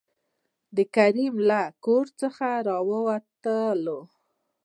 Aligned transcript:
د 0.75 0.77
کريم 0.95 1.33
له 1.49 1.61
کور 1.85 2.05
څخه 2.21 2.47
ووتل. 2.89 3.83